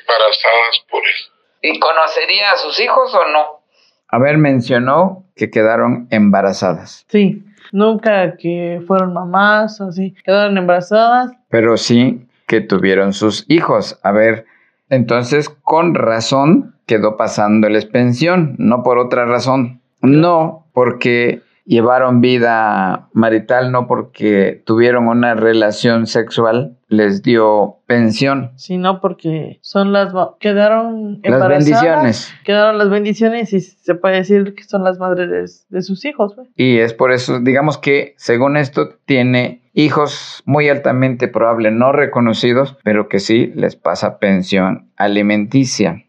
[0.00, 1.30] embarazadas por eso.
[1.62, 3.60] ¿Y conocería a sus hijos o no?
[4.08, 10.14] A ver, mencionó que quedaron embarazadas, Sí, nunca que fueron mamás o así.
[10.24, 11.32] Quedaron embarazadas.
[11.50, 14.00] pero sí que tuvieron sus hijos.
[14.02, 14.46] A ver,
[14.88, 19.80] entonces con razón quedó pasándoles pensión, no por otra razón.
[20.00, 28.52] No porque llevaron vida marital, no porque tuvieron una relación sexual, les dio pensión.
[28.56, 32.34] sino porque son las quedaron Las bendiciones.
[32.44, 35.28] quedaron las bendiciones y se puede decir que son las madres
[35.68, 36.48] de, de sus hijos pues.
[36.56, 42.78] Y es por eso, digamos que según esto tiene hijos muy altamente probable no reconocidos,
[42.82, 45.92] pero que sí les pasa pensión alimenticia.
[45.92, 46.04] Mm,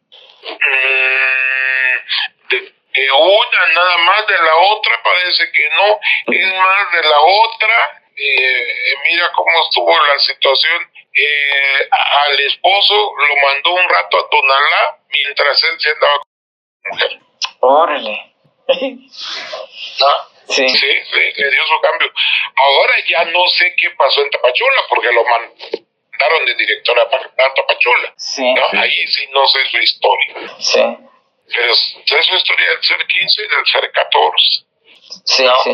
[2.49, 5.99] de, de una nada más, de la otra parece que no,
[6.33, 8.03] es más de la otra.
[8.21, 10.91] eh, mira cómo estuvo la situación.
[11.13, 17.19] Eh, al esposo lo mandó un rato a Tonalá mientras él se andaba con mujer.
[17.61, 18.33] Órale.
[18.67, 20.07] ¿no?
[20.47, 20.67] Sí.
[20.67, 22.11] Sí, sí, le dio su cambio.
[22.55, 28.13] Ahora ya no sé qué pasó en Tapachula, porque lo mandaron de directora a Tapachula.
[28.17, 28.53] Sí.
[28.53, 28.79] ¿no?
[28.79, 30.35] Ahí sí no sé su historia.
[30.59, 30.81] Sí.
[31.55, 34.65] Pero sé su historia del ser 15 y del ser 14.
[35.25, 35.53] Sí, No.
[35.63, 35.69] sí.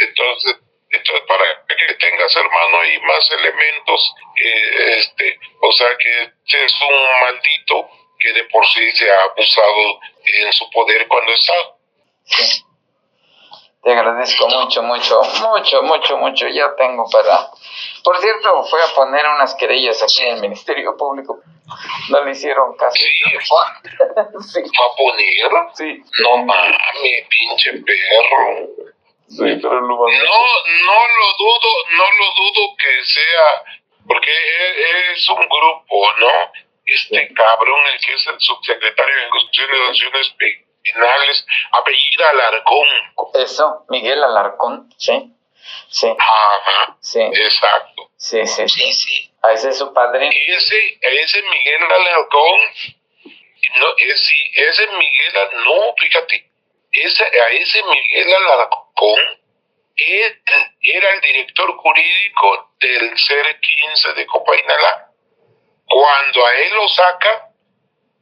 [0.00, 0.56] Entonces,
[0.90, 6.74] entonces para que tengas, hermano, y más elementos, eh, este, o sea que este es
[6.80, 11.54] un maldito que de por sí se ha abusado en su poder cuando está.
[12.24, 12.64] sí.
[13.80, 16.48] Te agradezco mucho, mucho, mucho, mucho, mucho.
[16.48, 17.48] Ya tengo para...
[18.02, 21.38] Por cierto, fue a poner unas querellas aquí en el Ministerio Público.
[22.10, 22.94] No le hicieron caso.
[22.96, 23.06] Sí,
[24.52, 24.60] Sí.
[24.62, 25.74] ¿va a poner?
[25.74, 26.02] Sí.
[26.22, 26.76] No mames,
[27.28, 28.68] pinche perro.
[29.28, 33.62] Sí, pero lo No, no lo dudo, no lo dudo que sea,
[34.06, 36.28] porque e- es un grupo, ¿no?
[36.86, 40.34] Este cabrón, el que es el subsecretario de Constitución y Sanciones
[40.82, 42.86] Penales, apellida Alarcón.
[43.34, 45.34] Eso, Miguel Alarcón, sí.
[45.90, 48.10] Sí, Ajá, sí, exacto.
[48.16, 48.66] sí, sí.
[48.68, 49.27] Sí, sí.
[49.42, 50.28] A ese es su padre.
[50.28, 52.60] Ese, ese Miguel Alarcón,
[53.78, 55.32] no, es, sí, ese Miguel,
[55.64, 56.50] no, fíjate,
[56.92, 59.20] ese, a ese Miguel Alarcón,
[59.96, 60.42] él
[60.80, 65.10] era el director jurídico del CER 15 de Copainalá.
[65.86, 67.50] Cuando a él lo saca,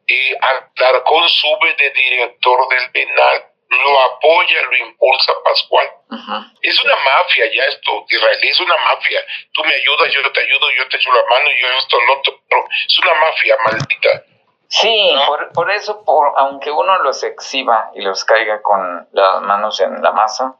[0.06, 5.88] eh, Alarcón sube de director del penal, lo apoya, lo impulsa Pascual.
[6.10, 6.32] Ujú.
[6.62, 9.20] Es una mafia ya esto, israelí es una mafia.
[9.52, 12.40] Tú me ayudas, yo te ayudo, yo te echo la mano, yo esto, lo otro.
[12.86, 14.24] Es una mafia maldita.
[14.68, 19.80] Sí, por, por eso, por, aunque uno los exhiba y los caiga con las manos
[19.80, 20.56] en la masa,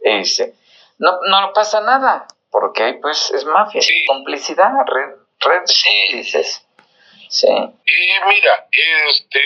[0.00, 0.54] este,
[0.98, 4.04] no, no pasa nada, porque pues es mafia, Sí.
[4.06, 6.65] complicidad, red, red de cómplices.
[7.28, 8.66] Sí, Y mira,
[9.08, 9.40] este,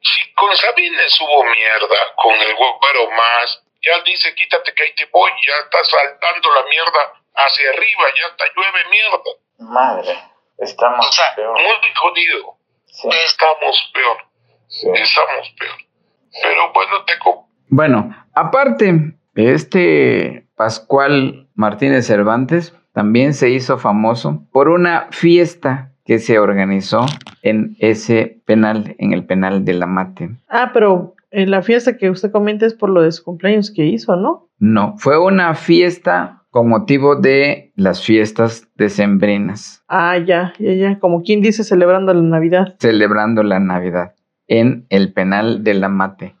[0.00, 5.06] si con Sabines hubo mierda, con el güero más, ya dice quítate que ahí te
[5.12, 9.30] voy, ya está saltando la mierda hacia arriba, ya está llueve mierda.
[9.58, 10.18] madre,
[10.58, 11.54] estamos O sea, peor.
[11.54, 12.56] muy jodido.
[12.86, 13.08] Sí.
[13.24, 14.16] Estamos peor,
[14.68, 14.88] Sí.
[14.94, 15.76] estamos peor.
[16.42, 17.14] Pero bueno, te
[17.68, 18.92] Bueno, aparte,
[19.34, 27.06] este Pascual Martínez Cervantes también se hizo famoso por una fiesta que se organizó
[27.42, 30.30] en ese penal, en el penal de la Mate.
[30.48, 33.84] Ah, pero en la fiesta que usted comenta es por lo de su cumpleaños que
[33.86, 34.48] hizo, ¿no?
[34.58, 40.98] No, fue una fiesta con motivo de las fiestas decembrinas, Ah, ya, ya, ya.
[40.98, 42.74] Como quien dice celebrando la Navidad.
[42.78, 44.12] celebrando la Navidad
[44.48, 46.34] en el penal de la Mate.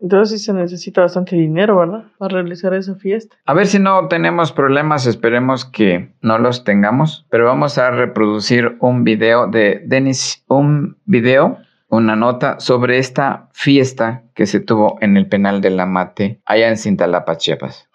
[0.00, 2.04] Entonces sí se necesita bastante dinero, ¿verdad?
[2.18, 3.36] Para realizar esa fiesta.
[3.46, 8.76] A ver si no tenemos problemas, esperemos que no los tengamos, pero vamos a reproducir
[8.80, 15.16] un video de Denis, un video, una nota sobre esta fiesta que se tuvo en
[15.16, 17.88] el penal de la Mate, allá en Cintalapa, Chiapas.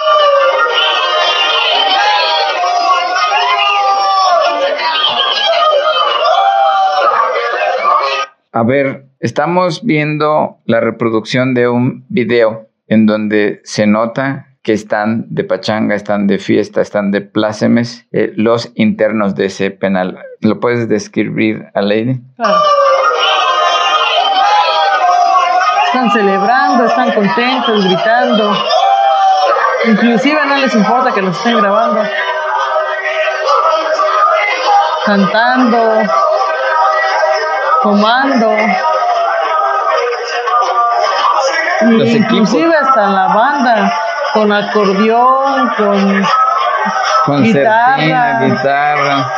[8.60, 15.28] A ver, estamos viendo la reproducción de un video en donde se nota que están
[15.30, 20.20] de pachanga, están de fiesta, están de plácemes eh, los internos de ese penal.
[20.42, 22.20] ¿Lo puedes describir, a Lady?
[22.36, 22.60] Claro.
[25.86, 28.58] Están celebrando, están contentos, gritando.
[29.86, 32.02] Inclusive no les importa que los estén grabando.
[35.06, 36.04] Cantando,
[37.84, 38.56] tomando.
[41.82, 42.88] Y Los inclusive equipos.
[42.88, 43.94] hasta la banda,
[44.34, 45.70] con acordeón,
[47.26, 48.40] con Guitarra.
[48.42, 49.32] guitarra.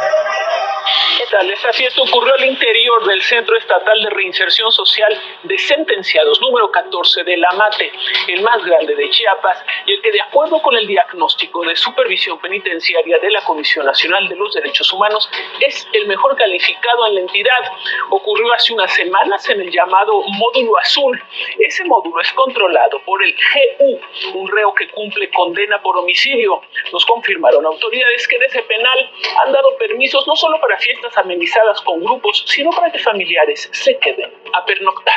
[1.32, 7.24] Esta fiesta ocurrió al interior del Centro Estatal de Reinserción Social de Sentenciados número 14
[7.24, 7.90] de La Mate,
[8.28, 12.38] el más grande de Chiapas y el que de acuerdo con el diagnóstico de supervisión
[12.40, 15.30] penitenciaria de la Comisión Nacional de los Derechos Humanos
[15.62, 17.64] es el mejor calificado en la entidad.
[18.10, 21.24] Ocurrió hace unas semanas en el llamado módulo azul.
[21.60, 24.02] Ese módulo es controlado por el GU,
[24.38, 26.62] un reo que cumple condena por homicidio.
[26.92, 29.12] Nos confirmaron autoridades que en ese penal
[29.46, 33.98] han dado permisos no solo para fiestas amenizadas con grupos, sino para que familiares se
[34.00, 35.16] queden a pernoctar.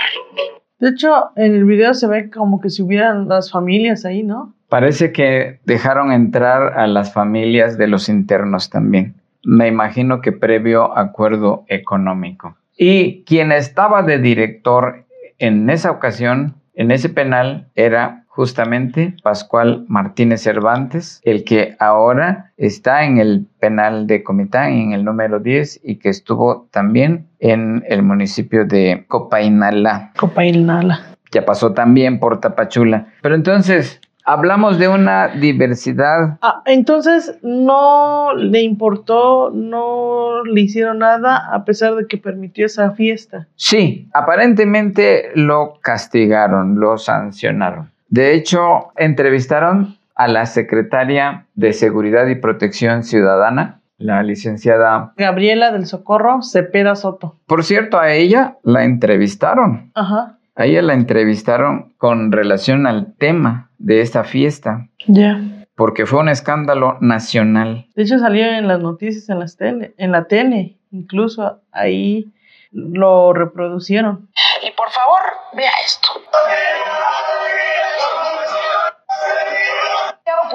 [0.78, 4.54] De hecho, en el video se ve como que si hubieran las familias ahí, ¿no?
[4.68, 9.14] Parece que dejaron entrar a las familias de los internos también.
[9.44, 12.56] Me imagino que previo acuerdo económico.
[12.76, 15.04] Y quien estaba de director
[15.38, 23.04] en esa ocasión, en ese penal, era justamente Pascual Martínez Cervantes, el que ahora está
[23.04, 28.02] en el penal de Comitán, en el número 10, y que estuvo también en el
[28.02, 31.16] municipio de Copainalá Copainala.
[31.30, 33.06] ya pasó también por Tapachula.
[33.22, 36.38] Pero entonces, hablamos de una diversidad.
[36.42, 42.90] Ah, entonces no le importó, no le hicieron nada a pesar de que permitió esa
[42.92, 43.46] fiesta.
[43.54, 47.93] Sí, aparentemente lo castigaron, lo sancionaron.
[48.08, 55.12] De hecho, entrevistaron a la secretaria de Seguridad y Protección Ciudadana, la licenciada.
[55.16, 57.36] Gabriela del Socorro Cepeda Soto.
[57.46, 60.38] Por cierto, a ella la entrevistaron Ajá.
[60.56, 65.40] A ella la entrevistaron con relación al tema de esta fiesta, Ya.
[65.74, 67.86] porque fue un escándalo nacional.
[67.96, 72.32] De hecho salió en las noticias en las tele, en la tele, incluso ahí
[72.70, 74.28] lo reproducieron.
[74.62, 75.20] Y por favor,
[75.56, 76.08] vea esto.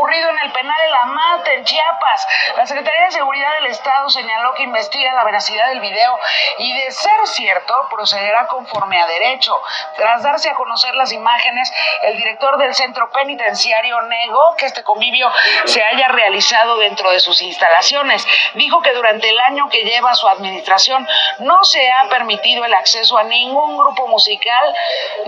[0.09, 2.27] Ocurrido en el penal de La Mata, en Chiapas.
[2.57, 6.17] La Secretaría de Seguridad del Estado señaló que investiga la veracidad del video
[6.57, 9.61] y, de ser cierto, procederá conforme a derecho.
[9.97, 11.71] Tras darse a conocer las imágenes,
[12.03, 15.31] el director del centro penitenciario negó que este convivio
[15.65, 18.25] se haya realizado dentro de sus instalaciones.
[18.55, 21.07] Dijo que durante el año que lleva su administración
[21.39, 24.73] no se ha permitido el acceso a ningún grupo musical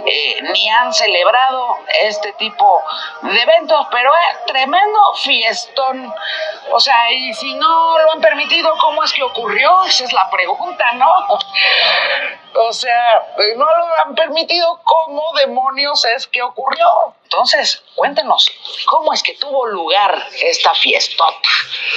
[0.07, 2.81] eh, ni han celebrado este tipo
[3.21, 4.70] de eventos, pero eh, tremendo
[5.23, 6.13] fiestón.
[6.71, 9.83] O sea, y si no lo han permitido, ¿cómo es que ocurrió?
[9.83, 11.05] Esa es la pregunta, ¿no?
[12.53, 16.85] O sea, eh, no lo han permitido, ¿cómo demonios es que ocurrió?
[17.23, 18.51] Entonces, cuéntenos,
[18.89, 20.11] ¿cómo es que tuvo lugar
[20.45, 21.47] esta fiestota?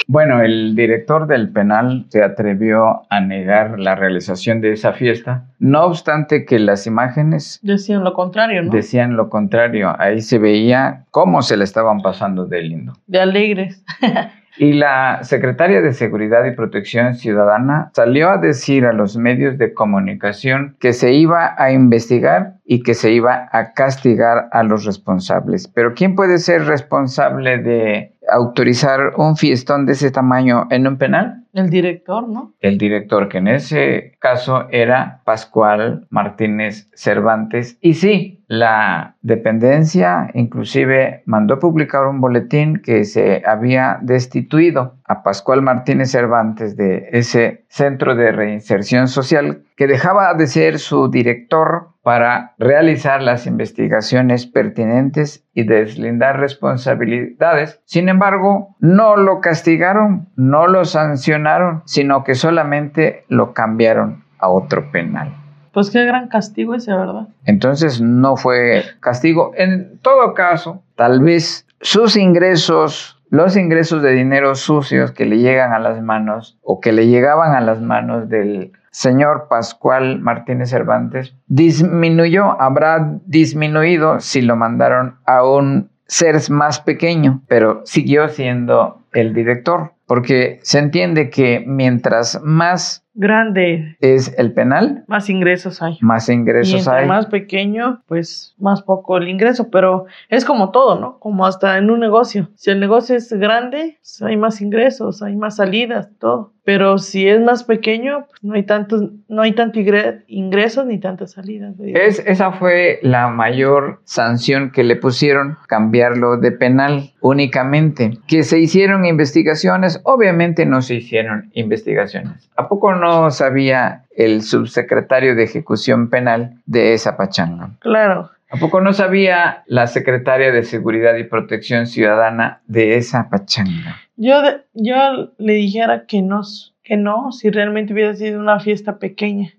[0.07, 5.83] Bueno, el director del penal se atrevió a negar la realización de esa fiesta, no
[5.83, 8.71] obstante que las imágenes Decían lo contrario, ¿no?
[8.71, 9.93] decían lo contrario.
[9.99, 12.93] Ahí se veía cómo se le estaban pasando de lindo.
[13.07, 13.83] De alegres.
[14.57, 19.73] Y la secretaria de Seguridad y Protección Ciudadana salió a decir a los medios de
[19.73, 25.67] comunicación que se iba a investigar y que se iba a castigar a los responsables.
[25.67, 31.45] Pero ¿quién puede ser responsable de autorizar un fiestón de ese tamaño en un penal?
[31.53, 32.53] El director, ¿no?
[32.59, 37.77] El director, que en ese caso era Pascual Martínez Cervantes.
[37.79, 45.61] Y sí, la dependencia inclusive mandó publicar un boletín que se había destituido a Pascual
[45.61, 52.53] Martínez Cervantes de ese centro de reinserción social que dejaba de ser su director para
[52.57, 57.81] realizar las investigaciones pertinentes y deslindar responsabilidades.
[57.85, 64.91] Sin embargo, no lo castigaron, no lo sancionaron, sino que solamente lo cambiaron a otro
[64.91, 65.35] penal.
[65.71, 67.27] Pues qué gran castigo ese, ¿verdad?
[67.43, 69.51] Entonces no fue castigo.
[69.55, 75.73] En todo caso, tal vez sus ingresos, los ingresos de dinero sucios que le llegan
[75.73, 81.35] a las manos o que le llegaban a las manos del señor Pascual Martínez Cervantes,
[81.47, 89.33] disminuyó, habrá disminuido si lo mandaron a un ser más pequeño, pero siguió siendo el
[89.33, 95.97] director, porque se entiende que mientras más Grande, es el penal, más ingresos hay.
[96.01, 97.07] más Y ingresos entre hay.
[97.07, 101.17] más pequeño, pues más poco el ingreso, pero es como todo, ¿no?
[101.19, 102.49] Como hasta en un negocio.
[102.55, 106.51] Si el negocio es grande, pues hay más ingresos, hay más salidas, todo.
[106.65, 110.99] Pero si es más pequeño, pues no hay tantos, no hay tanto ingre- ingresos ni
[110.99, 111.75] tantas salidas.
[111.79, 118.17] Es, esa fue la mayor sanción que le pusieron, cambiarlo de penal únicamente.
[118.27, 122.49] Que se hicieron investigaciones, obviamente no se hicieron investigaciones.
[122.55, 127.71] ¿A poco no sabía el subsecretario de Ejecución Penal de esa pachanga?
[127.79, 128.31] Claro.
[128.49, 133.97] ¿A poco no sabía la secretaria de Seguridad y Protección Ciudadana de esa pachanga?
[134.15, 134.35] Yo,
[134.73, 136.41] yo le dijera que no,
[136.83, 139.51] que no, si realmente hubiera sido una fiesta pequeña.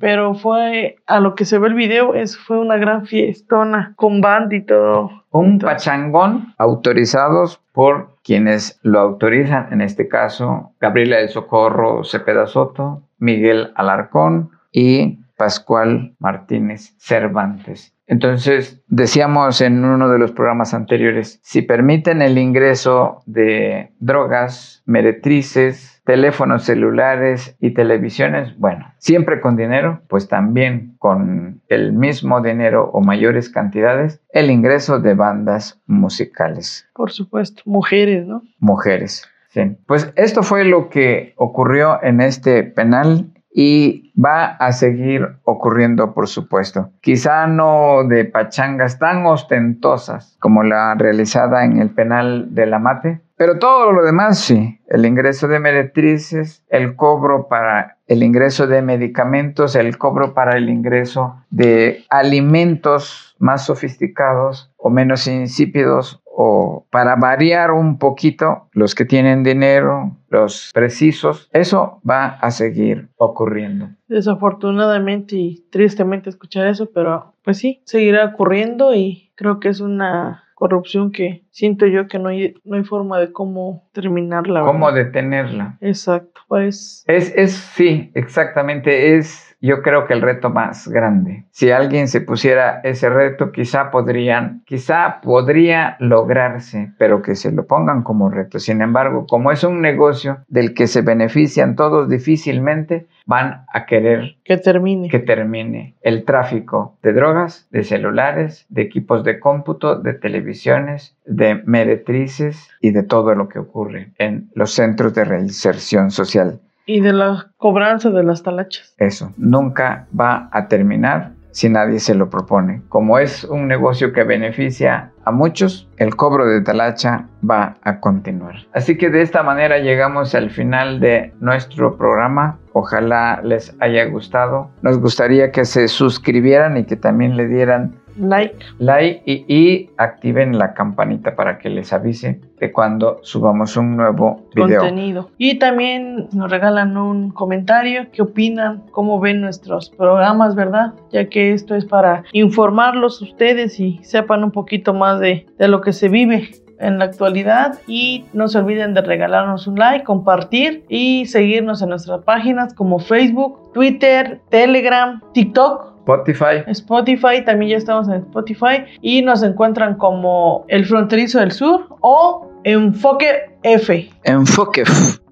[0.00, 4.20] Pero fue, a lo que se ve el video, es, fue una gran fiestona con
[4.20, 5.10] band y todo.
[5.30, 12.46] Un Entonces- pachangón autorizados por quienes lo autorizan, en este caso Gabriela del Socorro Cepeda
[12.46, 17.94] Soto, Miguel Alarcón y Pascual Martínez Cervantes.
[18.10, 26.02] Entonces, decíamos en uno de los programas anteriores, si permiten el ingreso de drogas, meretrices,
[26.04, 33.00] teléfonos celulares y televisiones, bueno, siempre con dinero, pues también con el mismo dinero o
[33.00, 38.42] mayores cantidades, el ingreso de bandas musicales, Por supuesto, mujeres, ¿no?
[38.58, 39.28] mujeres.
[39.50, 39.76] Sí.
[39.86, 46.28] Pues esto fue lo que ocurrió en este penal y va a seguir ocurriendo, por
[46.28, 46.90] supuesto.
[47.00, 53.20] Quizá no de pachangas tan ostentosas como la realizada en el penal de la Mate,
[53.36, 54.80] pero todo lo demás sí.
[54.86, 60.68] El ingreso de meretrices, el cobro para el ingreso de medicamentos, el cobro para el
[60.68, 69.04] ingreso de alimentos más sofisticados o menos insípidos o para variar un poquito los que
[69.04, 73.90] tienen dinero, los precisos, eso va a seguir ocurriendo.
[74.08, 80.44] Desafortunadamente y tristemente escuchar eso, pero pues sí, seguirá ocurriendo y creo que es una
[80.54, 84.62] corrupción que siento yo que no hay, no hay forma de cómo terminarla.
[84.62, 85.06] ¿Cómo ¿verdad?
[85.06, 85.78] detenerla?
[85.80, 91.44] Exacto, pues Es, es, sí, exactamente, es yo creo que el reto más grande.
[91.50, 97.66] Si alguien se pusiera ese reto, quizá podrían, quizá podría lograrse, pero que se lo
[97.66, 98.58] pongan como reto.
[98.58, 104.36] Sin embargo, como es un negocio del que se benefician todos difícilmente, van a querer
[104.44, 105.08] Que termine.
[105.08, 111.62] que termine el tráfico de drogas, de celulares, de equipos de cómputo, de televisiones, de
[111.64, 116.60] meretrices y de todo lo que ocurre en los centros de reinserción social.
[116.92, 118.96] Y de la cobranza de las talachas.
[118.98, 122.82] Eso nunca va a terminar si nadie se lo propone.
[122.88, 128.56] Como es un negocio que beneficia a muchos, el cobro de talacha va a continuar.
[128.72, 132.58] Así que de esta manera llegamos al final de nuestro programa.
[132.72, 134.70] Ojalá les haya gustado.
[134.82, 138.56] Nos gustaría que se suscribieran y que también le dieran Like.
[138.78, 144.46] like y, y activen la campanita para que les avise de cuando subamos un nuevo
[144.54, 144.80] video.
[144.80, 145.30] contenido.
[145.38, 150.92] Y también nos regalan un comentario, qué opinan, cómo ven nuestros programas, ¿verdad?
[151.10, 155.80] Ya que esto es para informarlos ustedes y sepan un poquito más de, de lo
[155.80, 156.50] que se vive
[156.80, 161.90] en la actualidad y no se olviden de regalarnos un like, compartir y seguirnos en
[161.90, 169.22] nuestras páginas como Facebook, Twitter, Telegram, TikTok, Spotify, Spotify, también ya estamos en Spotify y
[169.22, 174.10] nos encuentran como El Fronterizo del Sur o Enfoque F.
[174.24, 174.84] enfoque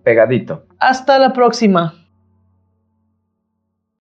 [0.04, 0.64] pegadito.
[0.78, 1.94] Hasta la próxima.